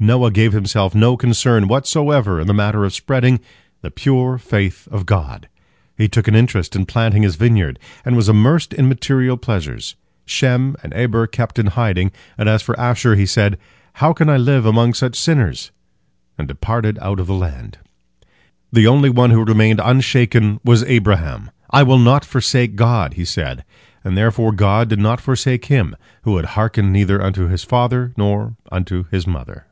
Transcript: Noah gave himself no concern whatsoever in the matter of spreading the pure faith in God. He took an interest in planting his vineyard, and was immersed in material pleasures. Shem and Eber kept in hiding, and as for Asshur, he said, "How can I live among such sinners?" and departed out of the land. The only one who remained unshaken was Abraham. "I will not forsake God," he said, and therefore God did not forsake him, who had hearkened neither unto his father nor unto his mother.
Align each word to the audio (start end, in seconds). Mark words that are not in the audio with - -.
Noah 0.00 0.30
gave 0.30 0.52
himself 0.52 0.94
no 0.94 1.16
concern 1.16 1.66
whatsoever 1.66 2.40
in 2.40 2.46
the 2.46 2.54
matter 2.54 2.84
of 2.84 2.94
spreading 2.94 3.40
the 3.82 3.90
pure 3.90 4.38
faith 4.38 4.86
in 4.92 5.02
God. 5.02 5.48
He 5.96 6.06
took 6.06 6.28
an 6.28 6.36
interest 6.36 6.76
in 6.76 6.86
planting 6.86 7.24
his 7.24 7.34
vineyard, 7.34 7.80
and 8.04 8.14
was 8.14 8.28
immersed 8.28 8.72
in 8.72 8.88
material 8.88 9.36
pleasures. 9.36 9.96
Shem 10.24 10.76
and 10.84 10.94
Eber 10.94 11.26
kept 11.26 11.58
in 11.58 11.66
hiding, 11.66 12.12
and 12.38 12.48
as 12.48 12.62
for 12.62 12.76
Asshur, 12.76 13.16
he 13.16 13.26
said, 13.26 13.58
"How 13.94 14.12
can 14.12 14.28
I 14.28 14.36
live 14.36 14.64
among 14.64 14.94
such 14.94 15.18
sinners?" 15.18 15.72
and 16.38 16.46
departed 16.46 16.96
out 17.02 17.18
of 17.18 17.26
the 17.26 17.34
land. 17.34 17.78
The 18.72 18.86
only 18.86 19.10
one 19.10 19.30
who 19.30 19.44
remained 19.44 19.80
unshaken 19.82 20.60
was 20.62 20.84
Abraham. 20.84 21.50
"I 21.72 21.82
will 21.82 21.98
not 21.98 22.24
forsake 22.24 22.76
God," 22.76 23.14
he 23.14 23.24
said, 23.24 23.64
and 24.04 24.16
therefore 24.16 24.52
God 24.52 24.88
did 24.90 25.00
not 25.00 25.20
forsake 25.20 25.64
him, 25.64 25.96
who 26.22 26.36
had 26.36 26.44
hearkened 26.54 26.92
neither 26.92 27.20
unto 27.20 27.48
his 27.48 27.64
father 27.64 28.12
nor 28.16 28.54
unto 28.70 29.06
his 29.10 29.26
mother. 29.26 29.64